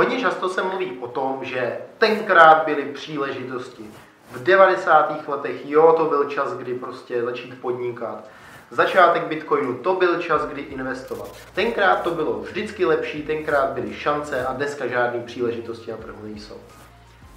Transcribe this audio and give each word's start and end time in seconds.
Hodně 0.00 0.20
často 0.20 0.48
se 0.48 0.62
mluví 0.62 0.98
o 1.00 1.08
tom, 1.08 1.38
že 1.42 1.78
tenkrát 1.98 2.64
byly 2.64 2.82
příležitosti. 2.82 3.84
V 4.32 4.42
90. 4.42 5.28
letech, 5.28 5.66
jo, 5.66 5.94
to 5.96 6.04
byl 6.04 6.24
čas, 6.24 6.54
kdy 6.54 6.74
prostě 6.74 7.22
začít 7.22 7.60
podnikat. 7.60 8.24
Začátek 8.70 9.22
Bitcoinu, 9.22 9.74
to 9.74 9.94
byl 9.94 10.22
čas, 10.22 10.46
kdy 10.46 10.60
investovat. 10.60 11.28
Tenkrát 11.54 12.02
to 12.02 12.10
bylo 12.10 12.38
vždycky 12.38 12.84
lepší, 12.84 13.22
tenkrát 13.22 13.70
byly 13.70 13.94
šance 13.94 14.46
a 14.46 14.52
dneska 14.52 14.86
žádné 14.86 15.20
příležitosti 15.20 15.90
na 15.90 15.96
trhu 15.96 16.18
nejsou. 16.22 16.56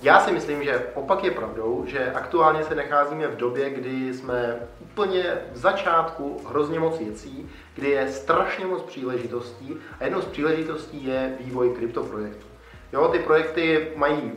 Já 0.02 0.20
si 0.20 0.32
myslím, 0.32 0.64
že 0.64 0.86
opak 0.93 1.23
je 1.23 1.32
pravdou, 1.32 1.84
že 1.88 2.11
aktuálně 2.11 2.64
se 2.64 2.75
nacházíme 2.75 3.27
v 3.27 3.38
době, 3.38 3.70
kdy 3.70 4.14
jsme 4.14 4.59
úplně 4.80 5.23
v 5.52 5.57
začátku 5.57 6.41
hrozně 6.50 6.80
moc 6.80 7.00
věcí, 7.00 7.50
kdy 7.75 7.89
je 7.89 8.11
strašně 8.11 8.66
moc 8.66 8.82
příležitostí 8.82 9.77
a 10.00 10.04
jednou 10.04 10.21
z 10.21 10.25
příležitostí 10.25 11.05
je 11.05 11.36
vývoj 11.39 11.70
kryptoprojektů. 11.70 12.52
Jo, 12.93 13.07
ty 13.07 13.19
projekty 13.19 13.91
mají 13.95 14.31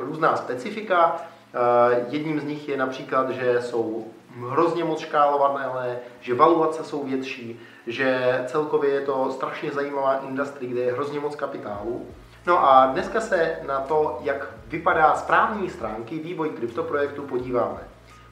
různá 0.00 0.36
specifika. 0.36 1.16
Eh, 1.54 2.06
jedním 2.08 2.40
z 2.40 2.44
nich 2.44 2.68
je 2.68 2.76
například, 2.76 3.30
že 3.30 3.62
jsou 3.62 4.06
hrozně 4.48 4.84
moc 4.84 5.00
škálované, 5.00 5.98
že 6.20 6.34
valuace 6.34 6.84
jsou 6.84 7.04
větší, 7.04 7.60
že 7.86 8.40
celkově 8.46 8.90
je 8.90 9.00
to 9.00 9.30
strašně 9.32 9.70
zajímavá 9.70 10.16
industrie, 10.16 10.70
kde 10.70 10.80
je 10.80 10.92
hrozně 10.92 11.20
moc 11.20 11.36
kapitálu. 11.36 12.06
No 12.46 12.68
a 12.68 12.86
dneska 12.86 13.20
se 13.20 13.58
na 13.66 13.80
to, 13.80 14.18
jak 14.22 14.48
vypadá 14.66 15.14
z 15.14 15.22
právní 15.22 15.70
stránky 15.70 16.18
vývoj 16.18 16.50
kryptoprojektu 16.50 17.22
podíváme. 17.22 17.80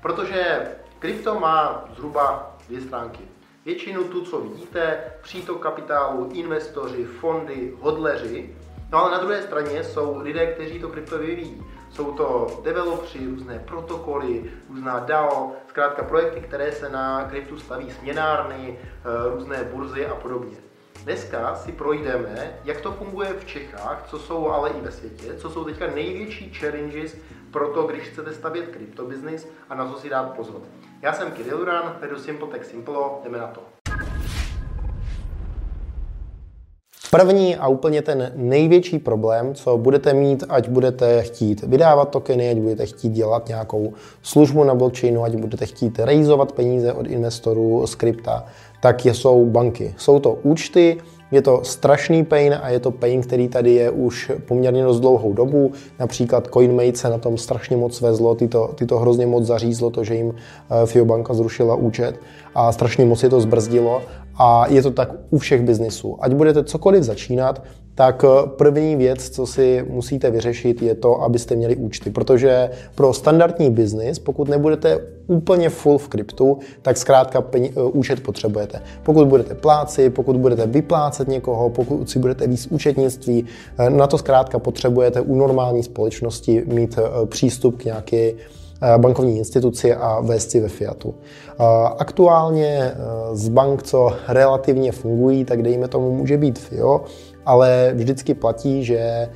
Protože 0.02 0.68
krypto 0.98 1.40
má 1.40 1.84
zhruba 1.94 2.56
dvě 2.68 2.80
stránky. 2.80 3.22
Většinu 3.64 4.04
tu, 4.04 4.24
co 4.24 4.40
vidíte, 4.40 5.00
přítok 5.22 5.62
kapitálu, 5.62 6.28
investoři, 6.32 7.04
fondy, 7.04 7.74
hodleři. 7.80 8.56
No 8.92 8.98
ale 8.98 9.10
na 9.10 9.18
druhé 9.18 9.42
straně 9.42 9.84
jsou 9.84 10.18
lidé, 10.22 10.46
kteří 10.46 10.78
to 10.78 10.88
krypto 10.88 11.18
vyvíjí. 11.18 11.66
Jsou 11.90 12.12
to 12.12 12.60
developři, 12.64 13.26
různé 13.26 13.58
protokoly, 13.66 14.52
různá 14.68 14.98
DAO, 14.98 15.52
zkrátka 15.68 16.02
projekty, 16.02 16.40
které 16.40 16.72
se 16.72 16.88
na 16.88 17.24
kryptu 17.24 17.58
staví 17.58 17.90
směnárny, 17.90 18.78
eh, 18.78 19.34
různé 19.34 19.64
burzy 19.64 20.06
a 20.06 20.14
podobně. 20.14 20.56
Dneska 21.04 21.54
si 21.54 21.72
projdeme, 21.72 22.58
jak 22.64 22.80
to 22.80 22.92
funguje 22.92 23.34
v 23.40 23.44
Čechách, 23.44 24.04
co 24.06 24.18
jsou 24.18 24.48
ale 24.48 24.70
i 24.70 24.80
ve 24.80 24.90
světě, 24.90 25.34
co 25.36 25.50
jsou 25.50 25.64
teďka 25.64 25.86
největší 25.86 26.54
challenges 26.54 27.16
pro 27.50 27.68
to, 27.68 27.82
když 27.82 28.02
chcete 28.02 28.34
stavět 28.34 28.68
kryptobiznis 28.68 29.48
a 29.68 29.74
na 29.74 29.92
co 29.92 29.98
si 29.98 30.08
dát 30.08 30.36
pozor. 30.36 30.60
Já 31.02 31.12
jsem 31.12 31.30
Kirill 31.30 31.58
Duran, 31.58 31.96
vedu 32.00 32.18
Simple 32.18 32.48
Tech 32.48 32.64
Simplo, 32.64 33.20
jdeme 33.24 33.38
na 33.38 33.46
to. 33.46 33.79
První 37.10 37.56
a 37.56 37.68
úplně 37.68 38.02
ten 38.02 38.32
největší 38.36 38.98
problém, 38.98 39.54
co 39.54 39.78
budete 39.78 40.14
mít, 40.14 40.44
ať 40.48 40.68
budete 40.68 41.22
chtít 41.22 41.62
vydávat 41.62 42.10
tokeny, 42.10 42.50
ať 42.50 42.56
budete 42.56 42.86
chtít 42.86 43.08
dělat 43.08 43.48
nějakou 43.48 43.92
službu 44.22 44.64
na 44.64 44.74
blockchainu, 44.74 45.24
ať 45.24 45.34
budete 45.34 45.66
chtít 45.66 45.98
rejzovat 45.98 46.52
peníze 46.52 46.92
od 46.92 47.06
investorů 47.06 47.86
z 47.86 47.94
krypta, 47.94 48.44
tak 48.82 49.04
jsou 49.04 49.44
banky. 49.44 49.94
Jsou 49.96 50.20
to 50.20 50.32
účty, 50.32 50.98
je 51.30 51.42
to 51.42 51.60
strašný 51.64 52.24
pain 52.24 52.58
a 52.62 52.68
je 52.68 52.80
to 52.80 52.90
pain, 52.90 53.22
který 53.22 53.48
tady 53.48 53.74
je 53.74 53.90
už 53.90 54.30
poměrně 54.46 54.84
dost 54.84 55.00
dlouhou 55.00 55.32
dobu. 55.32 55.72
Například 55.98 56.48
CoinMate 56.52 56.96
se 56.96 57.10
na 57.10 57.18
tom 57.18 57.38
strašně 57.38 57.76
moc 57.76 58.00
vezlo, 58.00 58.34
ty 58.34 58.48
to, 58.48 58.70
ty 58.74 58.86
to 58.86 58.98
hrozně 58.98 59.26
moc 59.26 59.44
zařízlo, 59.44 59.90
to, 59.90 60.04
že 60.04 60.14
jim 60.14 60.34
eh, 60.34 60.86
FIO 60.86 61.04
banka 61.04 61.34
zrušila 61.34 61.74
účet 61.74 62.20
a 62.54 62.72
strašně 62.72 63.04
moc 63.04 63.22
je 63.22 63.28
to 63.28 63.40
zbrzdilo 63.40 64.02
a 64.38 64.66
je 64.68 64.82
to 64.82 64.90
tak 64.90 65.10
u 65.30 65.38
všech 65.38 65.62
biznisů. 65.62 66.16
Ať 66.20 66.32
budete 66.32 66.64
cokoliv 66.64 67.02
začínat, 67.02 67.62
tak 67.94 68.24
eh, 68.24 68.48
první 68.56 68.96
věc, 68.96 69.30
co 69.30 69.46
si 69.46 69.86
musíte 69.88 70.30
vyřešit, 70.30 70.82
je 70.82 70.94
to, 70.94 71.22
abyste 71.22 71.56
měli 71.56 71.76
účty. 71.76 72.10
Protože 72.10 72.70
pro 72.94 73.12
standardní 73.12 73.70
biznis, 73.70 74.18
pokud 74.18 74.48
nebudete 74.48 74.98
úplně 75.26 75.70
full 75.70 75.98
v 75.98 76.08
kryptu, 76.08 76.58
tak 76.82 76.96
zkrátka 76.96 77.40
peň, 77.40 77.64
eh, 77.64 77.82
účet 77.82 78.22
potřebujete. 78.22 78.82
Pokud 79.02 79.28
budete 79.28 79.54
pláci, 79.54 80.10
pokud 80.10 80.36
budete 80.36 80.66
vyplácet 80.66 81.28
někoho, 81.28 81.70
pokud 81.70 82.10
si 82.10 82.18
budete 82.18 82.46
víc 82.46 82.66
účetnictví, 82.66 83.44
eh, 83.78 83.90
na 83.90 84.06
to 84.06 84.18
zkrátka 84.18 84.58
potřebujete 84.58 85.20
u 85.20 85.34
normální 85.34 85.82
společnosti 85.82 86.62
mít 86.66 86.98
přístup 87.26 87.82
k 87.82 87.84
nějaké 87.84 88.32
bankovní 88.96 89.38
instituci 89.38 89.94
a 89.94 90.20
vést 90.20 90.50
si 90.50 90.60
ve 90.60 90.68
Fiatu. 90.68 91.14
Aktuálně 91.98 92.92
z 93.32 93.48
bank, 93.48 93.82
co 93.82 94.12
relativně 94.28 94.92
fungují, 94.92 95.44
tak 95.44 95.62
dejme 95.62 95.88
tomu 95.88 96.16
může 96.16 96.36
být 96.36 96.58
FIO, 96.58 97.04
ale 97.46 97.92
vždycky 97.94 98.34
platí, 98.34 98.84
že 98.84 98.98
eh, 98.98 99.28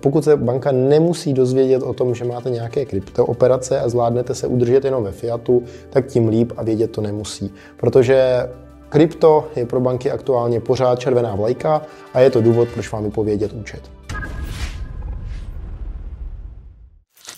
pokud 0.00 0.24
se 0.24 0.36
banka 0.36 0.72
nemusí 0.72 1.32
dozvědět 1.32 1.82
o 1.82 1.94
tom, 1.94 2.14
že 2.14 2.24
máte 2.24 2.50
nějaké 2.50 2.84
kryptooperace 2.84 3.80
a 3.80 3.88
zvládnete 3.88 4.34
se 4.34 4.46
udržet 4.46 4.84
jenom 4.84 5.04
ve 5.04 5.12
fiatu, 5.12 5.62
tak 5.90 6.06
tím 6.06 6.28
líp 6.28 6.52
a 6.56 6.62
vědět 6.62 6.92
to 6.92 7.00
nemusí. 7.00 7.52
Protože 7.76 8.48
krypto 8.88 9.48
je 9.56 9.66
pro 9.66 9.80
banky 9.80 10.10
aktuálně 10.10 10.60
pořád 10.60 10.98
červená 10.98 11.34
vlajka 11.34 11.82
a 12.14 12.20
je 12.20 12.30
to 12.30 12.40
důvod, 12.40 12.68
proč 12.74 12.92
vám 12.92 13.04
vypovědět 13.04 13.52
účet. 13.52 13.97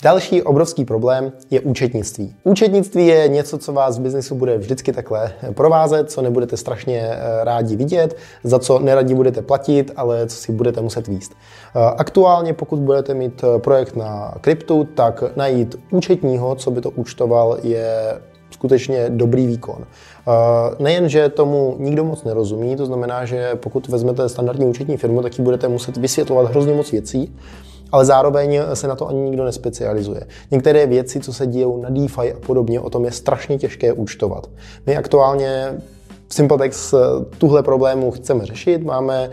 Další 0.03 0.43
obrovský 0.43 0.85
problém 0.85 1.31
je 1.51 1.61
účetnictví. 1.61 2.35
Účetnictví 2.43 3.07
je 3.07 3.27
něco, 3.27 3.57
co 3.57 3.73
vás 3.73 3.99
v 3.99 4.01
biznesu 4.01 4.35
bude 4.35 4.57
vždycky 4.57 4.93
takhle 4.93 5.33
provázet, 5.53 6.11
co 6.11 6.21
nebudete 6.21 6.57
strašně 6.57 6.99
eh, 6.99 7.43
rádi 7.43 7.75
vidět, 7.75 8.17
za 8.43 8.59
co 8.59 8.79
neradi 8.79 9.15
budete 9.15 9.41
platit, 9.41 9.91
ale 9.95 10.27
co 10.27 10.35
si 10.35 10.51
budete 10.51 10.81
muset 10.81 11.07
výst. 11.07 11.31
Eh, 11.31 11.79
aktuálně, 11.97 12.53
pokud 12.53 12.79
budete 12.79 13.13
mít 13.13 13.43
eh, 13.43 13.59
projekt 13.59 13.95
na 13.95 14.35
kryptu, 14.41 14.83
tak 14.83 15.23
najít 15.35 15.75
účetního, 15.91 16.55
co 16.55 16.71
by 16.71 16.81
to 16.81 16.89
účtoval, 16.89 17.57
je 17.63 18.19
skutečně 18.51 19.09
dobrý 19.09 19.47
výkon. 19.47 19.85
Nejen, 20.79 21.09
že 21.09 21.29
tomu 21.29 21.75
nikdo 21.79 22.03
moc 22.03 22.23
nerozumí, 22.23 22.75
to 22.75 22.85
znamená, 22.85 23.25
že 23.25 23.55
pokud 23.55 23.87
vezmete 23.87 24.29
standardní 24.29 24.65
účetní 24.65 24.97
firmu, 24.97 25.21
tak 25.21 25.39
ji 25.39 25.43
budete 25.43 25.67
muset 25.67 25.97
vysvětlovat 25.97 26.51
hrozně 26.51 26.73
moc 26.73 26.91
věcí, 26.91 27.35
ale 27.91 28.05
zároveň 28.05 28.61
se 28.73 28.87
na 28.87 28.95
to 28.95 29.07
ani 29.07 29.19
nikdo 29.19 29.45
nespecializuje. 29.45 30.21
Některé 30.51 30.87
věci, 30.87 31.19
co 31.19 31.33
se 31.33 31.47
dějou 31.47 31.81
na 31.81 31.89
DeFi 31.89 32.33
a 32.33 32.39
podobně, 32.45 32.79
o 32.79 32.89
tom 32.89 33.05
je 33.05 33.11
strašně 33.11 33.57
těžké 33.57 33.93
účtovat. 33.93 34.49
My 34.85 34.97
aktuálně 34.97 35.73
v 36.27 36.33
Simpletex 36.33 36.93
tuhle 37.37 37.63
problému 37.63 38.11
chceme 38.11 38.45
řešit, 38.45 38.83
máme 38.83 39.29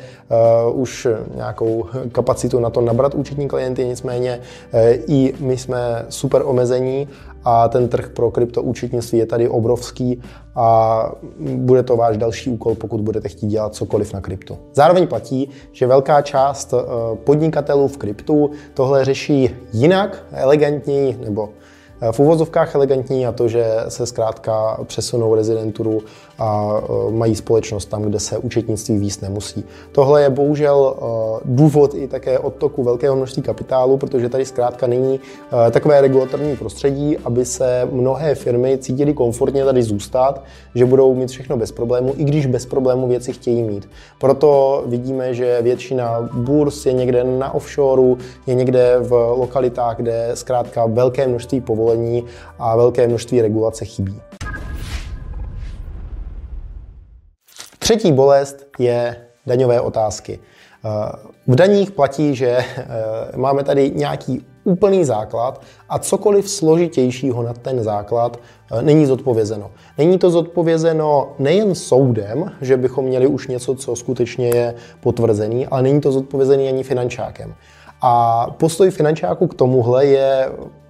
uh, 0.67 0.81
už 0.81 1.07
nějakou 1.35 1.85
kapacitu 2.13 2.61
na 2.61 2.71
to 2.71 2.81
nabrat 2.81 3.15
účetní 3.15 3.49
klienty, 3.49 3.85
nicméně 3.85 4.41
uh, 4.73 4.81
i 5.07 5.35
my 5.41 5.57
jsme 5.57 6.07
super 6.09 6.43
omezení 6.45 7.09
a 7.51 7.69
ten 7.69 7.89
trh 7.89 8.09
pro 8.09 8.31
kryptoúčetnictví 8.31 9.19
je 9.19 9.27
tady 9.27 9.49
obrovský 9.49 10.21
a 10.55 11.13
bude 11.57 11.83
to 11.83 11.97
váš 11.97 12.17
další 12.17 12.51
úkol, 12.51 12.75
pokud 12.75 13.01
budete 13.01 13.29
chtít 13.29 13.47
dělat 13.47 13.75
cokoliv 13.75 14.13
na 14.13 14.21
kryptu. 14.21 14.59
Zároveň 14.75 15.07
platí, 15.07 15.49
že 15.73 15.87
velká 15.87 16.23
část 16.23 16.73
uh, 16.73 16.81
podnikatelů 17.17 17.89
v 17.89 17.97
kryptu 17.97 18.51
tohle 18.75 19.05
řeší 19.05 19.51
jinak, 19.73 20.25
elegantněji 20.33 21.19
nebo 21.25 21.49
v 22.13 22.21
úvozovkách 22.21 22.75
elegantní 22.75 23.27
a 23.27 23.33
to, 23.33 23.49
že 23.49 23.67
se 23.89 24.07
zkrátka 24.07 24.79
přesunou 24.85 25.35
rezidenturu 25.35 26.01
a 26.39 26.81
e, 27.09 27.13
mají 27.13 27.35
společnost 27.35 27.87
tam, 27.87 28.03
kde 28.03 28.21
se 28.21 28.39
účetnictví 28.39 28.99
víc 28.99 29.21
nemusí. 29.21 29.65
Tohle 29.93 30.23
je 30.23 30.31
bohužel 30.31 30.95
e, 30.97 31.05
důvod 31.45 31.95
i 31.95 32.09
také 32.09 32.39
odtoku 32.39 32.83
velkého 32.83 33.17
množství 33.17 33.43
kapitálu, 33.43 33.97
protože 33.97 34.29
tady 34.29 34.45
zkrátka 34.45 34.87
není 34.87 35.21
e, 35.69 35.71
takové 35.71 36.01
regulatorní 36.01 36.57
prostředí, 36.57 37.19
aby 37.19 37.45
se 37.45 37.89
mnohé 37.93 38.35
firmy 38.35 38.79
cítily 38.79 39.15
komfortně 39.15 39.65
tady 39.65 39.83
zůstat, 39.83 40.43
že 40.75 40.85
budou 40.85 41.15
mít 41.15 41.29
všechno 41.29 41.57
bez 41.57 41.73
problému, 41.73 42.15
i 42.17 42.25
když 42.25 42.47
bez 42.47 42.67
problému 42.67 43.09
věci 43.09 43.33
chtějí 43.33 43.63
mít. 43.63 43.89
Proto 44.19 44.83
vidíme, 44.87 45.35
že 45.35 45.63
většina 45.63 46.29
burs 46.33 46.87
je 46.87 46.93
někde 46.93 47.25
na 47.25 47.55
offshoreu, 47.55 48.17
je 48.47 48.55
někde 48.55 48.97
v 49.01 49.35
lokalitách, 49.37 49.97
kde 49.97 50.31
zkrátka 50.35 50.87
velké 50.87 51.27
množství 51.27 51.61
povolení 51.61 52.25
a 52.59 52.77
velké 52.77 53.09
množství 53.09 53.43
regulace 53.43 53.85
chybí. 53.85 54.21
Třetí 57.89 58.13
bolest 58.13 58.67
je 58.79 59.17
daňové 59.47 59.81
otázky. 59.81 60.39
V 61.47 61.55
daních 61.55 61.91
platí, 61.91 62.35
že 62.35 62.49
eh, 62.49 62.87
máme 63.37 63.65
tady 63.65 63.91
nějaký 63.91 64.47
úplný 64.65 65.05
základ 65.05 65.63
a 65.89 65.99
cokoliv 65.99 66.51
složitějšího 66.51 67.43
nad 67.43 67.59
ten 67.59 67.83
základ 67.83 68.41
eh, 68.73 68.83
není 68.83 69.07
zodpovězeno. 69.07 69.71
Není 69.99 70.19
to 70.19 70.31
zodpovězeno 70.31 71.33
nejen 71.39 71.75
soudem, 71.75 72.53
že 72.61 72.77
bychom 72.77 73.05
měli 73.05 73.27
už 73.27 73.49
něco, 73.49 73.75
co 73.75 73.97
skutečně 73.97 74.49
je 74.49 74.75
potvrzený, 75.01 75.67
ale 75.67 75.83
není 75.83 76.01
to 76.01 76.13
zodpovězený 76.13 76.69
ani 76.69 76.83
finančákem. 76.83 77.55
A 78.03 78.47
postoj 78.59 78.91
finančáku 78.91 79.47
k 79.47 79.55
tomuhle 79.55 80.07
je 80.07 80.49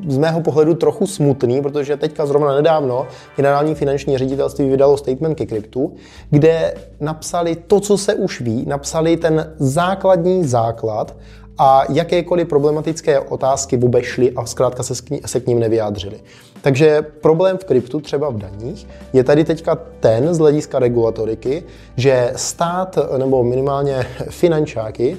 z 0.08 0.18
mého 0.18 0.40
pohledu 0.40 0.74
trochu 0.74 1.06
smutný, 1.06 1.62
protože 1.62 1.96
teďka 1.96 2.26
zrovna 2.26 2.54
nedávno 2.54 3.06
generální 3.36 3.74
finanční 3.74 4.18
ředitelství 4.18 4.68
vydalo 4.68 4.96
statement 4.96 5.38
ke 5.38 5.46
kryptu, 5.46 5.94
kde 6.30 6.74
napsali 7.00 7.56
to, 7.56 7.80
co 7.80 7.98
se 7.98 8.14
už 8.14 8.40
ví, 8.40 8.64
napsali 8.66 9.16
ten 9.16 9.54
základní 9.58 10.44
základ 10.44 11.16
a 11.58 11.82
jakékoliv 11.92 12.48
problematické 12.48 13.20
otázky 13.20 13.78
obešly 13.78 14.32
a 14.32 14.46
zkrátka 14.46 14.82
se, 14.82 14.94
se 15.26 15.40
k 15.40 15.46
ním 15.46 15.60
nevyjádřili. 15.60 16.20
Takže 16.60 17.02
problém 17.02 17.58
v 17.58 17.64
kryptu, 17.64 18.00
třeba 18.00 18.30
v 18.30 18.38
daních, 18.38 18.86
je 19.12 19.24
tady 19.24 19.44
teďka 19.44 19.78
ten 20.00 20.34
z 20.34 20.38
hlediska 20.38 20.78
regulatoriky, 20.78 21.62
že 21.96 22.32
stát 22.36 22.98
nebo 23.18 23.44
minimálně 23.44 24.06
finančáky 24.30 25.16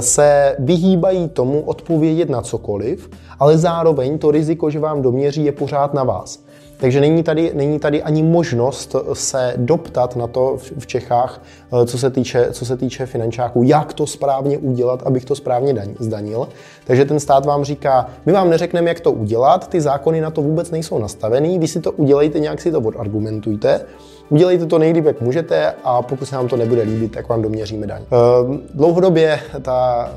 se 0.00 0.56
vyhýbají 0.58 1.28
tomu 1.28 1.60
odpovědět 1.60 2.30
na 2.30 2.42
cokoliv, 2.42 3.10
ale 3.38 3.58
zároveň 3.58 4.18
to 4.18 4.30
riziko, 4.30 4.70
že 4.70 4.78
vám 4.78 5.02
doměří, 5.02 5.44
je 5.44 5.52
pořád 5.52 5.94
na 5.94 6.04
vás. 6.04 6.44
Takže 6.80 7.00
není 7.00 7.22
tady, 7.22 7.52
není 7.54 7.78
tady 7.78 8.02
ani 8.02 8.22
možnost 8.22 8.96
se 9.12 9.54
doptat 9.56 10.16
na 10.16 10.26
to 10.26 10.56
v 10.78 10.86
Čechách, 10.86 11.42
eh, 11.72 11.86
co 11.86 11.98
se 11.98 12.10
týče, 12.10 12.48
co 12.52 12.64
se 12.66 12.76
týče 12.76 13.06
finančáků, 13.06 13.62
jak 13.62 13.92
to 13.92 14.06
správně 14.06 14.58
udělat, 14.58 15.02
abych 15.02 15.24
to 15.24 15.34
správně 15.34 15.74
daň, 15.74 15.94
zdanil. 15.98 16.48
Takže 16.84 17.04
ten 17.04 17.20
stát 17.20 17.46
vám 17.46 17.64
říká, 17.64 18.06
my 18.26 18.32
vám 18.32 18.50
neřekneme, 18.50 18.88
jak 18.88 19.00
to 19.00 19.12
udělat, 19.12 19.68
ty 19.68 19.80
zákony 19.80 20.20
na 20.20 20.30
to 20.30 20.42
vůbec 20.42 20.70
nejsou 20.70 20.98
nastavený, 20.98 21.58
vy 21.58 21.68
si 21.68 21.80
to 21.80 21.92
udělejte, 21.92 22.40
nějak 22.40 22.60
si 22.60 22.72
to 22.72 22.80
odargumentujte. 22.80 23.80
Udělejte 24.28 24.66
to 24.66 24.78
nejlíp, 24.78 25.04
jak 25.04 25.20
můžete 25.20 25.74
a 25.84 26.02
pokud 26.02 26.26
se 26.26 26.34
nám 26.34 26.48
to 26.48 26.56
nebude 26.56 26.82
líbit, 26.82 27.12
tak 27.12 27.28
vám 27.28 27.42
doměříme 27.42 27.86
daň. 27.86 28.02
Eh, 28.02 28.58
dlouhodobě 28.74 29.40
ta 29.62 30.10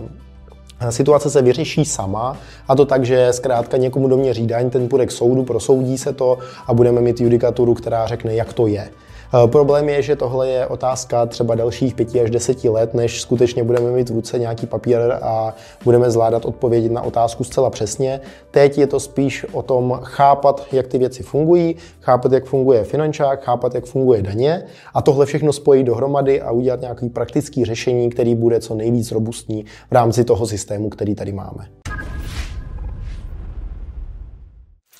Situace 0.89 1.30
se 1.30 1.41
vyřeší 1.41 1.85
sama 1.85 2.38
a 2.68 2.75
to 2.75 2.85
tak, 2.85 3.06
že 3.06 3.33
zkrátka 3.33 3.77
někomu 3.77 4.07
doměří 4.07 4.47
daň, 4.47 4.69
ten 4.69 4.89
půjde 4.89 5.06
k 5.06 5.12
soudu, 5.12 5.44
prosoudí 5.44 5.97
se 5.97 6.13
to 6.13 6.38
a 6.68 6.74
budeme 6.74 7.01
mít 7.01 7.21
judikaturu, 7.21 7.74
která 7.74 8.07
řekne, 8.07 8.35
jak 8.35 8.53
to 8.53 8.68
je. 8.68 8.89
Eh, 9.35 9.47
problém 9.47 9.89
je, 9.89 10.01
že 10.01 10.15
tohle 10.15 10.50
je 10.50 10.68
otázka 10.68 11.25
třeba 11.25 11.56
dalších 11.56 11.95
pěti 11.95 12.21
až 12.21 12.30
deseti 12.30 12.69
let, 12.69 12.94
než 12.94 13.21
skutečně 13.21 13.63
budeme 13.63 13.91
mít 13.91 14.09
v 14.09 14.13
ruce 14.13 14.39
nějaký 14.39 14.65
papír 14.65 15.00
a 15.21 15.56
budeme 15.83 16.12
zvládat 16.12 16.45
odpovědět 16.45 16.91
na 16.91 17.01
otázku 17.01 17.44
zcela 17.44 17.69
přesně. 17.69 18.21
Teď 18.51 18.77
je 18.77 18.88
to 18.88 19.00
spíš 19.00 19.45
o 19.51 19.62
tom 19.62 20.00
chápat, 20.03 20.68
jak 20.71 20.88
ty 20.88 20.97
věci 20.97 21.24
fungují, 21.24 21.75
chápat, 22.01 22.31
jak 22.31 22.45
funguje 22.45 22.83
finančák, 22.83 23.44
chápat, 23.44 23.75
jak 23.75 23.85
funguje 23.85 24.21
daně 24.21 24.63
a 24.94 25.01
tohle 25.01 25.25
všechno 25.25 25.53
spojit 25.53 25.83
dohromady 25.83 26.41
a 26.41 26.51
udělat 26.51 26.81
nějaký 26.81 27.09
praktický 27.09 27.65
řešení, 27.65 28.09
který 28.09 28.35
bude 28.35 28.59
co 28.59 28.75
nejvíc 28.75 29.12
robustní 29.12 29.65
v 29.89 29.94
rámci 29.94 30.24
toho 30.24 30.47
systému, 30.47 30.89
který 30.89 31.15
tady 31.15 31.31
máme. 31.31 31.68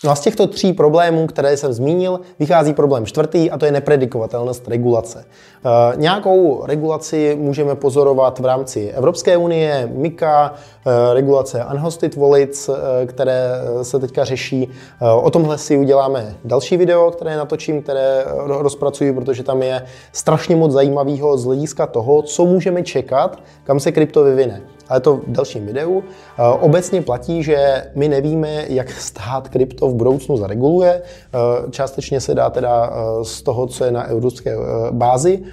No 0.04 0.12
a 0.12 0.16
z 0.16 0.20
těchto 0.20 0.48
tří 0.48 0.74
problémů, 0.74 1.28
které 1.28 1.58
jsem 1.58 1.74
zmínil, 1.74 2.20
vychází 2.40 2.74
problém 2.74 3.06
čtvrtý 3.06 3.52
a 3.52 3.58
to 3.58 3.66
je 3.66 3.72
nepredikovatelnost 3.72 4.68
regulace. 4.68 5.26
E, 5.66 5.98
nějakou 5.98 6.66
regulaci 6.66 7.38
můžeme 7.40 7.76
pozorovat 7.76 8.40
v 8.40 8.46
rámci 8.46 8.90
Evropské 8.90 9.38
unie, 9.38 9.90
MIKA, 9.94 10.54
e, 10.86 11.14
regulace 11.14 11.66
Unhosted 11.72 12.16
Wallets, 12.16 12.70
e, 12.70 13.06
které 13.06 13.52
se 13.82 14.00
teďka 14.00 14.26
řeší. 14.26 14.70
E, 15.02 15.12
o 15.12 15.30
tomhle 15.30 15.58
si 15.58 15.78
uděláme 15.78 16.36
další 16.46 16.78
video, 16.78 17.12
které 17.12 17.38
natočím, 17.38 17.82
které 17.82 18.26
rozpracuji, 18.48 19.14
protože 19.14 19.44
tam 19.44 19.64
je 19.64 19.86
strašně 20.12 20.56
moc 20.56 20.72
zajímavého 20.72 21.38
z 21.38 21.46
hlediska 21.46 21.88
toho, 21.88 22.22
co 22.22 22.46
můžeme 22.46 22.84
čekat, 22.84 23.40
kam 23.64 23.80
se 23.80 23.92
krypto 23.92 24.24
vyvine 24.24 24.62
ale 24.90 25.00
to 25.00 25.16
v 25.16 25.24
dalším 25.28 25.66
videu. 25.66 26.04
Eh, 26.04 26.42
obecně 26.60 27.02
platí, 27.02 27.44
že 27.44 27.86
my 27.96 28.08
nevíme, 28.08 28.66
jak 28.68 28.92
stát 29.00 29.50
krypto 29.50 29.88
v 29.88 29.96
budoucnu 29.96 30.38
zareguluje. 30.38 31.02
Eh, 31.02 31.72
částečně 31.72 32.22
se 32.22 32.36
dá 32.36 32.50
teda 32.50 32.92
eh, 32.92 33.26
z 33.26 33.42
toho, 33.42 33.68
co 33.68 33.86
je 33.86 33.92
na 33.92 34.04
evropské 34.04 34.56
bázi, 34.92 35.44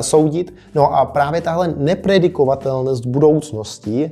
soudit. 0.00 0.54
No 0.74 0.94
a 0.94 1.04
právě 1.04 1.40
tahle 1.40 1.74
nepredikovatelnost 1.76 3.06
budoucnosti 3.06 4.10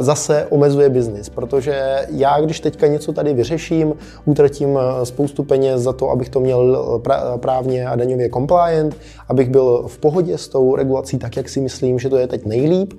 zase 0.00 0.46
omezuje 0.50 0.88
biznis, 0.88 1.28
protože 1.28 2.06
já, 2.10 2.40
když 2.40 2.60
teďka 2.60 2.86
něco 2.86 3.12
tady 3.12 3.34
vyřeším, 3.34 3.94
utratím 4.24 4.78
spoustu 5.04 5.42
peněz 5.42 5.82
za 5.82 5.92
to, 5.92 6.10
abych 6.10 6.28
to 6.28 6.40
měl 6.40 7.00
právně 7.36 7.88
a 7.88 7.96
daňově 7.96 8.30
compliant, 8.30 8.96
abych 9.28 9.50
byl 9.50 9.84
v 9.86 9.98
pohodě 9.98 10.38
s 10.38 10.48
tou 10.48 10.76
regulací 10.76 11.18
tak, 11.18 11.36
jak 11.36 11.48
si 11.48 11.60
myslím, 11.60 11.98
že 11.98 12.08
to 12.08 12.16
je 12.16 12.26
teď 12.26 12.46
nejlíp, 12.46 12.92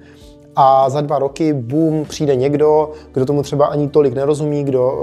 a 0.55 0.89
za 0.89 1.01
dva 1.01 1.19
roky, 1.19 1.53
boom, 1.53 2.05
přijde 2.05 2.35
někdo, 2.35 2.91
kdo 3.13 3.25
tomu 3.25 3.43
třeba 3.43 3.65
ani 3.65 3.87
tolik 3.87 4.13
nerozumí, 4.13 4.63
kdo 4.63 4.93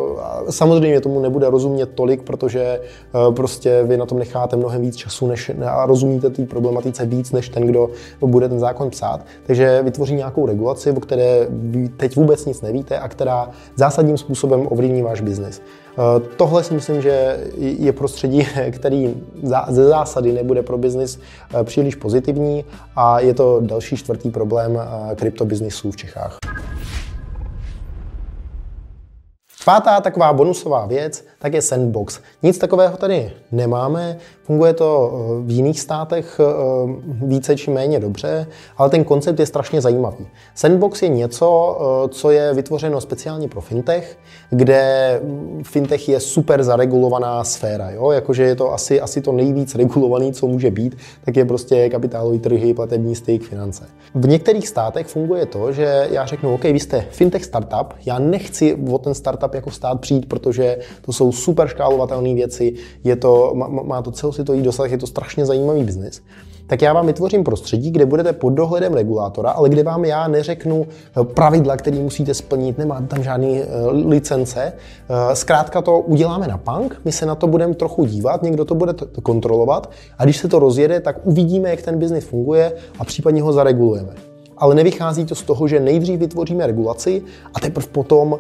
samozřejmě 0.51 1.01
tomu 1.01 1.21
nebude 1.21 1.51
rozumět 1.51 1.91
tolik, 1.95 2.23
protože 2.23 2.63
eh, 2.63 3.33
prostě 3.33 3.83
vy 3.83 3.97
na 3.97 4.07
tom 4.07 4.19
necháte 4.19 4.57
mnohem 4.57 4.83
víc 4.83 4.97
času 4.97 5.27
než, 5.27 5.51
a 5.67 5.87
rozumíte 5.87 6.31
té 6.31 6.47
problematice 6.47 7.07
víc, 7.07 7.33
než 7.33 7.49
ten, 7.49 7.67
kdo 7.67 7.91
bude 8.21 8.49
ten 8.49 8.61
zákon 8.61 8.91
psát. 8.91 9.21
Takže 9.47 9.83
vytvoří 9.83 10.15
nějakou 10.15 10.47
regulaci, 10.47 10.91
o 10.91 11.01
které 11.01 11.47
teď 11.97 12.17
vůbec 12.17 12.47
nic 12.47 12.63
nevíte 12.63 12.99
a 12.99 13.09
která 13.09 13.51
zásadním 13.77 14.19
způsobem 14.19 14.67
ovlivní 14.71 15.03
váš 15.03 15.21
biznis. 15.21 15.63
Eh, 15.93 16.21
tohle 16.37 16.65
si 16.65 16.75
myslím, 16.75 17.03
že 17.03 17.41
je 17.57 17.93
prostředí, 17.93 18.47
který 18.71 19.15
ze 19.69 19.85
zásady 19.85 20.33
nebude 20.33 20.63
pro 20.63 20.79
biznis 20.79 21.21
eh, 21.61 21.65
příliš 21.65 21.95
pozitivní 21.95 22.65
a 22.97 23.21
je 23.21 23.35
to 23.35 23.61
další 23.61 23.97
čtvrtý 23.97 24.31
problém 24.31 24.81
eh, 24.81 25.15
kryptobiznisů 25.15 25.91
v 25.91 25.97
Čechách. 25.97 26.39
Pátá 29.65 30.01
taková 30.01 30.33
bonusová 30.33 30.87
věc, 30.87 31.25
tak 31.39 31.55
je 31.55 31.63
Sandbox. 31.63 32.21
Nic 32.43 32.59
takového 32.59 32.97
tady 32.97 33.33
nemáme, 33.53 34.19
funguje 34.43 34.73
to 34.73 35.13
eh, 35.13 35.47
v 35.47 35.51
jiných 35.51 35.81
státech 35.81 36.41
eh, 36.41 36.45
více 37.27 37.57
či 37.57 37.71
méně 37.71 38.01
dobře, 38.01 38.47
ale 38.77 38.91
ten 38.91 39.05
koncept 39.05 39.41
je 39.41 39.47
strašně 39.47 39.81
zajímavý. 39.81 40.27
Sandbox 40.55 41.03
je 41.03 41.09
něco, 41.09 41.79
eh, 41.81 42.09
co 42.09 42.31
je 42.31 42.55
vytvořeno 42.55 43.01
speciálně 43.01 43.49
pro 43.49 43.61
fintech, 43.61 44.19
kde 44.51 45.21
fintech 45.63 46.09
je 46.09 46.21
super 46.21 46.63
zaregulovaná 46.63 47.45
sféra. 47.45 47.91
Jo? 47.91 48.11
Jakože 48.11 48.43
je 48.43 48.55
to 48.55 48.73
asi, 48.73 49.01
asi 49.01 49.21
to 49.21 49.33
nejvíc 49.33 49.75
regulovaný, 49.75 50.33
co 50.33 50.47
může 50.47 50.71
být, 50.71 50.97
tak 51.25 51.37
je 51.37 51.45
prostě 51.45 51.89
kapitálový 51.89 52.39
trhy, 52.39 52.75
platební 52.75 53.15
styk, 53.15 53.43
finance. 53.43 53.85
V 54.15 54.29
některých 54.29 54.69
státech 54.69 55.07
funguje 55.07 55.47
to, 55.47 55.73
že 55.73 56.09
já 56.11 56.27
řeknu, 56.27 56.55
OK, 56.55 56.63
vy 56.63 56.81
jste 56.81 57.07
fintech 57.11 57.45
startup, 57.45 57.95
já 58.07 58.19
nechci 58.19 58.79
o 58.91 58.99
ten 58.99 59.15
startup 59.15 59.52
jako 59.55 59.71
stát 59.71 60.01
přijít, 60.01 60.29
protože 60.29 60.79
to 61.01 61.13
jsou 61.13 61.33
super 61.33 61.69
škálovatelné 61.69 62.35
věci, 62.35 62.75
je 63.05 63.17
to, 63.17 63.53
má, 63.55 63.69
má 63.69 64.03
to 64.03 64.11
celosvětový 64.11 64.63
dosah, 64.63 64.91
je 64.91 64.99
to 64.99 65.07
strašně 65.07 65.47
zajímavý 65.47 65.85
biznis 65.85 66.23
tak 66.73 66.83
já 66.83 66.93
vám 66.93 67.07
vytvořím 67.07 67.45
prostředí, 67.45 67.91
kde 67.91 68.07
budete 68.07 68.33
pod 68.33 68.51
dohledem 68.51 68.95
regulátora, 68.95 69.51
ale 69.51 69.69
kde 69.69 69.83
vám 69.83 70.05
já 70.05 70.29
neřeknu 70.29 70.87
eh, 70.89 71.25
pravidla, 71.25 71.77
které 71.77 71.99
musíte 71.99 72.35
splnit, 72.35 72.79
nemáte 72.79 73.07
tam 73.07 73.23
žádné 73.23 73.49
eh, 73.49 73.67
licence. 73.91 74.73
Eh, 74.73 75.37
zkrátka 75.37 75.83
to 75.83 76.01
uděláme 76.01 76.49
na 76.49 76.59
punk, 76.59 77.01
my 77.05 77.13
se 77.13 77.27
na 77.27 77.35
to 77.35 77.47
budeme 77.47 77.75
trochu 77.75 78.05
dívat, 78.05 78.43
někdo 78.43 78.65
to 78.65 78.75
bude 78.75 78.95
kontrolovat 79.23 79.91
a 80.19 80.25
když 80.25 80.37
se 80.37 80.49
to 80.49 80.59
rozjede, 80.59 81.01
tak 81.01 81.17
uvidíme, 81.25 81.71
jak 81.71 81.83
ten 81.83 81.99
biznis 81.99 82.25
funguje 82.25 82.73
a 82.99 83.05
případně 83.05 83.43
ho 83.43 83.53
zaregulujeme 83.53 84.32
ale 84.63 84.75
nevychází 84.75 85.25
to 85.25 85.35
z 85.35 85.43
toho, 85.43 85.69
že 85.69 85.81
nejdřív 85.81 86.21
vytvoříme 86.21 86.67
regulaci 86.67 87.23
a 87.55 87.61
teprve 87.61 87.87
potom 87.93 88.33
uh, 88.33 88.39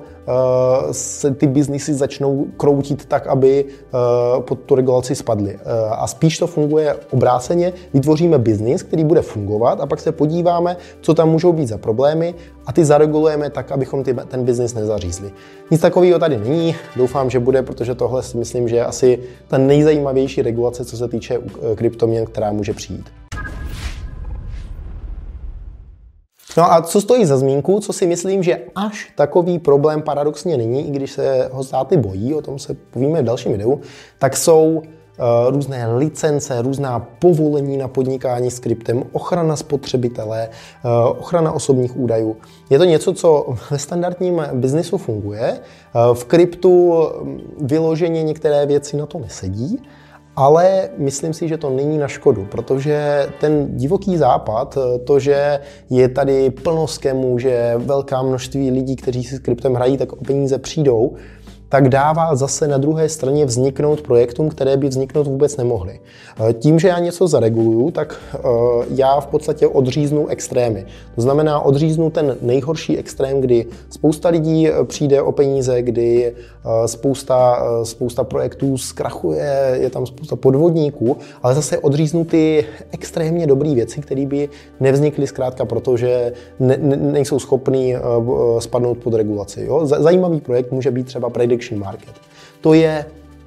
se 0.93 1.35
ty 1.35 1.47
biznisy 1.47 1.95
začnou 1.95 2.47
kroutit 2.57 3.05
tak, 3.05 3.26
aby 3.26 3.64
uh, 3.64 4.43
pod 4.43 4.59
tu 4.59 4.75
regulaci 4.75 5.14
spadly. 5.14 5.55
Uh, 5.55 5.61
a 5.93 6.07
spíš 6.07 6.38
to 6.38 6.47
funguje 6.47 6.97
obráceně, 7.11 7.73
vytvoříme 7.95 8.38
biznis, 8.38 8.83
který 8.83 9.05
bude 9.05 9.23
fungovat 9.23 9.81
a 9.81 9.87
pak 9.87 10.00
se 10.00 10.12
podíváme, 10.12 10.76
co 11.00 11.14
tam 11.14 11.31
můžou 11.31 11.52
být 11.52 11.69
za 11.69 11.79
problémy 11.79 12.35
a 12.67 12.73
ty 12.73 12.85
zaregulujeme 12.85 13.50
tak, 13.50 13.73
abychom 13.73 14.05
ty, 14.05 14.14
ten 14.29 14.45
biznis 14.45 14.75
nezařízli. 14.75 15.31
Nic 15.71 15.81
takového 15.81 16.19
tady 16.19 16.38
není, 16.38 16.75
doufám, 16.97 17.31
že 17.31 17.41
bude, 17.41 17.62
protože 17.62 17.95
tohle 17.95 18.23
si 18.23 18.38
myslím, 18.38 18.69
že 18.69 18.76
je 18.76 18.85
asi 18.85 19.19
ta 19.49 19.59
nejzajímavější 19.59 20.43
regulace, 20.43 20.85
co 20.85 20.97
se 20.97 21.09
týče 21.09 21.38
kryptoměn, 21.75 22.26
která 22.26 22.52
může 22.52 22.73
přijít. 22.73 23.22
No 26.56 26.73
a 26.73 26.82
co 26.82 27.00
stojí 27.00 27.25
za 27.25 27.37
zmínku, 27.37 27.80
co 27.80 27.92
si 27.92 28.06
myslím, 28.06 28.42
že 28.42 28.61
až 28.75 29.12
takový 29.16 29.59
problém 29.59 30.02
paradoxně 30.02 30.56
není, 30.56 30.88
i 30.88 30.90
když 30.90 31.12
se 31.12 31.49
ho 31.52 31.64
státy 31.64 31.97
bojí, 31.97 32.35
o 32.35 32.42
tom 32.42 32.59
se 32.59 32.76
povíme 32.90 33.23
v 33.23 33.25
dalším 33.25 33.52
videu, 33.52 33.80
tak 34.18 34.37
jsou 34.37 34.82
uh, 34.82 34.85
různé 35.50 35.97
licence, 35.97 36.62
různá 36.62 37.06
povolení 37.18 37.76
na 37.76 37.88
podnikání 37.88 38.50
s 38.50 38.59
kryptem, 38.59 39.04
ochrana 39.12 39.56
spotřebitele, 39.56 40.49
uh, 40.85 41.18
ochrana 41.18 41.52
osobních 41.52 41.97
údajů. 41.97 42.37
Je 42.71 42.78
to 42.78 42.85
něco, 42.85 43.12
co 43.12 43.54
ve 43.71 43.78
standardním 43.78 44.42
biznisu 44.52 44.99
funguje. 44.99 45.61
Uh, 45.94 46.14
v 46.14 46.25
kryptu 46.25 47.06
vyloženě 47.61 48.23
některé 48.23 48.66
věci 48.66 48.97
na 48.97 49.06
to 49.06 49.18
nesedí, 49.18 49.82
Ale 50.37 50.89
myslím 50.99 51.35
si, 51.35 51.49
že 51.49 51.59
to 51.59 51.71
není 51.71 51.99
na 51.99 52.09
škodu, 52.09 52.47
protože 52.51 53.27
ten 53.41 53.77
divoký 53.77 54.17
západ, 54.17 54.79
to, 55.05 55.19
že 55.19 55.61
je 55.91 56.09
tady 56.09 56.51
plno 56.51 56.87
skemů, 56.87 57.39
že 57.39 57.75
velká 57.77 58.23
množství 58.23 58.71
lidí, 58.71 58.97
kteří 58.97 59.25
si 59.25 59.37
s 59.37 59.39
kryptem 59.39 59.75
hrají, 59.75 59.97
tak 59.97 60.12
o 60.12 60.25
peníze 60.25 60.59
přijdou, 60.59 61.15
tak 61.73 61.88
dává 61.88 62.37
zase 62.37 62.69
na 62.69 62.79
druhé 62.79 63.09
straně 63.09 63.45
vzniknout 63.45 64.00
projektům, 64.00 64.49
které 64.49 64.76
by 64.76 64.88
vzniknout 64.88 65.26
vůbec 65.26 65.57
nemohly. 65.57 66.00
Eh, 66.49 66.52
tím, 66.52 66.79
že 66.79 66.88
já 66.88 66.99
něco 66.99 67.29
zareguluju, 67.29 67.91
tak 67.91 68.21
eh, 68.35 68.38
já 68.95 69.21
v 69.21 69.26
podstatě 69.26 69.67
odříznu 69.67 70.26
extrémy. 70.29 70.87
To 71.14 71.21
znamená, 71.21 71.61
odříznu 71.61 72.11
ten 72.11 72.37
nejhorší 72.43 72.99
extrém, 72.99 73.41
kdy 73.41 73.67
spousta 73.91 74.29
lidí 74.29 74.69
eh, 74.69 74.85
přijde 74.85 75.23
o 75.23 75.33
peníze, 75.33 75.83
kdy 75.83 76.35
spousta, 76.87 77.62
spousta 77.83 78.25
projektů 78.25 78.79
zkrachuje, 78.79 79.79
je 79.81 79.91
tam 79.91 80.07
spousta 80.07 80.37
podvodníků, 80.37 81.17
ale 81.43 81.55
zase 81.55 81.79
odříznu 81.79 82.25
ty 82.25 82.64
extrémně 82.91 83.47
dobré 83.47 83.75
věci, 83.75 84.00
které 84.00 84.26
by 84.26 84.49
nevznikly 84.81 85.26
zkrátka 85.26 85.64
proto, 85.64 85.97
že 85.97 86.33
ne, 86.61 86.79
ne, 86.81 86.97
nejsou 86.97 87.38
schopný 87.38 87.95
spadnout 88.59 88.99
pod 88.99 89.14
regulaci. 89.14 89.64
Jo? 89.64 89.87
Zajímavý 89.87 90.41
projekt 90.41 90.73
může 90.73 90.91
být 90.91 91.07
třeba 91.07 91.31
predict 91.31 91.62
prediction 91.62 91.81
market. 91.81 92.14
To 92.61 92.75
je 92.75 93.04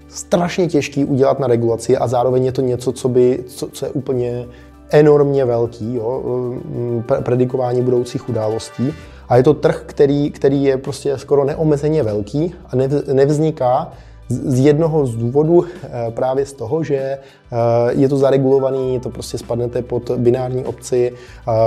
strašně 0.08 0.68
těžký 0.68 1.06
udělat 1.06 1.40
na 1.40 1.48
regulaci 1.48 1.98
a 1.98 2.08
zároveň 2.08 2.46
je 2.46 2.52
to 2.52 2.62
něco, 2.62 2.92
co, 2.92 3.10
by, 3.10 3.44
co, 3.48 3.68
co 3.68 3.86
je 3.86 3.92
úplně 3.92 4.46
enormně 4.90 5.46
velký, 5.46 5.96
jo, 5.96 6.22
mm, 6.66 7.04
predikování 7.24 7.82
budoucích 7.82 8.30
událostí. 8.30 8.94
A 9.30 9.38
je 9.38 9.44
to 9.44 9.54
trh, 9.54 9.84
který, 9.86 10.32
který 10.32 10.64
je 10.64 10.78
prostě 10.78 11.18
skoro 11.18 11.44
neomezeně 11.44 12.04
velký 12.04 12.56
a 12.66 12.76
nevzniká 13.14 13.92
z 14.30 14.60
jednoho 14.60 15.06
z 15.06 15.16
důvodů 15.16 15.66
eh, 15.66 15.90
právě 16.10 16.46
z 16.46 16.54
toho, 16.54 16.84
že 16.84 16.96
eh, 16.96 17.18
je 17.90 18.10
to 18.10 18.18
zaregulovaný, 18.18 19.00
to 19.00 19.10
prostě 19.10 19.38
spadnete 19.38 19.82
pod 19.82 20.12
binární 20.18 20.66
obci, 20.66 21.14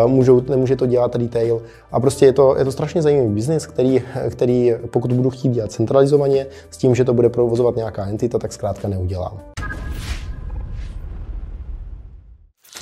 můžou, 0.06 0.42
nemůže 0.48 0.76
to 0.76 0.86
dělat 0.86 1.16
retail 1.16 1.62
a 1.92 2.00
prostě 2.00 2.26
je 2.26 2.32
to, 2.32 2.56
je 2.58 2.64
to 2.64 2.72
strašně 2.72 3.02
zajímavý 3.02 3.28
biznis, 3.28 3.66
který, 3.66 4.02
který 4.30 4.74
pokud 4.90 5.12
budu 5.12 5.30
chtít 5.30 5.48
dělat 5.48 5.72
centralizovaně 5.72 6.46
s 6.70 6.76
tím, 6.76 6.94
že 6.94 7.04
to 7.04 7.14
bude 7.14 7.28
provozovat 7.28 7.76
nějaká 7.76 8.06
entita, 8.06 8.38
tak 8.38 8.52
zkrátka 8.52 8.88
neudělám. 8.88 9.38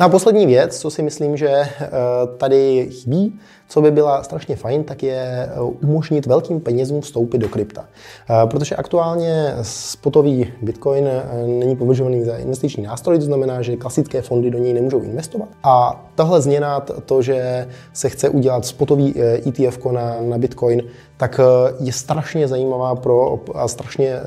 A 0.01 0.09
poslední 0.09 0.47
věc, 0.47 0.79
co 0.79 0.91
si 0.91 1.03
myslím, 1.03 1.37
že 1.37 1.49
eh, 1.49 1.91
tady 2.37 2.89
chybí, 2.91 3.41
co 3.69 3.81
by 3.81 3.91
byla 3.91 4.23
strašně 4.23 4.57
fajn, 4.57 4.85
tak 4.85 5.03
je 5.03 5.49
eh, 5.51 5.61
umožnit 5.61 6.27
velkým 6.27 6.61
penězům 6.61 7.01
vstoupit 7.01 7.39
do 7.39 7.49
krypta. 7.49 7.85
Eh, 8.31 8.47
protože 8.47 8.77
aktuálně 8.77 9.55
spotový 9.63 10.53
bitcoin 10.63 11.09
není 11.47 11.77
považovaný 11.77 12.25
za 12.25 12.37
investiční 12.37 12.83
nástroj, 12.83 13.19
to 13.19 13.25
znamená, 13.25 13.63
že 13.63 13.77
klasické 13.77 14.23
fondy 14.23 14.51
do 14.51 14.59
něj 14.59 14.73
nemůžou 14.73 15.01
investovat. 15.01 15.49
A 15.63 16.07
tahle 16.15 16.41
změna, 16.41 16.81
to, 16.81 17.23
že 17.23 17.69
se 17.93 18.09
chce 18.09 18.29
udělat 18.29 18.67
spotový 18.67 19.15
ETF 19.47 19.87
na, 19.91 20.17
na 20.21 20.39
bitcoin, 20.39 20.83
tak 21.17 21.41
je 21.81 21.93
strašně 21.93 22.49
zajímavá 22.49 22.95
pro, 22.95 23.41
a 23.55 23.69
strašně 23.69 24.21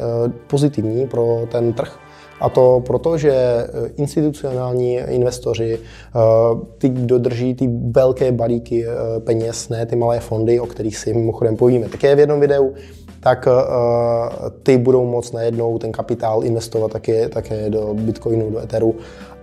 pozitivní 0.48 1.08
pro 1.08 1.42
ten 1.52 1.74
trh. 1.74 2.00
A 2.40 2.50
to 2.50 2.84
proto, 2.86 3.18
že 3.18 3.34
eh, 3.34 3.68
institucionální 3.96 4.96
investoři, 4.96 5.80
eh, 5.80 6.20
ty, 6.78 6.90
kdo 6.90 7.18
drží 7.18 7.56
ty 7.56 7.70
velké 7.92 8.32
balíky 8.32 8.86
eh, 8.86 9.20
peněz, 9.20 9.70
ne 9.70 9.86
ty 9.86 9.96
malé 9.96 10.20
fondy, 10.20 10.60
o 10.60 10.66
kterých 10.66 10.98
si 10.98 11.14
mimochodem 11.14 11.58
povíme 11.58 11.90
také 11.90 12.16
v 12.16 12.20
jednom 12.20 12.40
videu, 12.40 12.74
tak 13.20 13.48
ty 14.64 14.78
budou 14.78 15.06
moct 15.06 15.34
najednou 15.34 15.78
ten 15.78 15.92
kapitál 15.92 16.44
investovat 16.44 16.92
také, 16.92 17.30
také 17.30 17.70
do 17.70 17.94
Bitcoinu, 17.94 18.52
do 18.52 18.60
Etheru 18.60 18.96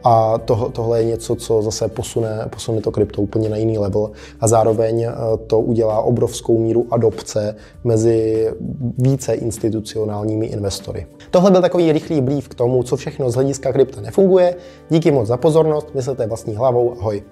a 0.06 0.38
to, 0.38 0.70
tohle 0.72 1.00
je 1.00 1.04
něco, 1.04 1.36
co 1.36 1.62
zase 1.62 1.88
posune, 1.88 2.46
posune 2.50 2.80
to 2.80 2.90
krypto 2.90 3.22
úplně 3.22 3.48
na 3.48 3.56
jiný 3.56 3.78
level 3.78 4.10
a 4.40 4.48
zároveň 4.48 5.02
eh, 5.02 5.12
to 5.46 5.60
udělá 5.60 6.00
obrovskou 6.00 6.58
míru 6.58 6.86
adopce 6.90 7.56
mezi 7.84 8.48
více 8.98 9.34
institucionálními 9.34 10.46
investory. 10.46 11.06
Tohle 11.30 11.50
byl 11.50 11.60
takový 11.60 11.92
rychlý 11.92 12.20
brief 12.20 12.48
k 12.48 12.54
tomu, 12.54 12.82
co 12.82 12.96
všechno 12.96 13.30
z 13.30 13.34
hlediska 13.34 13.72
krypta 13.72 14.00
nefunguje. 14.00 14.56
Díky 14.90 15.10
moc 15.10 15.28
za 15.28 15.36
pozornost, 15.36 15.94
myslete 15.94 16.26
vlastní 16.26 16.56
hlavou, 16.56 16.92
ahoj. 17.00 17.22